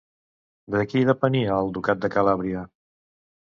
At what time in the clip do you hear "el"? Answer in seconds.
1.65-1.71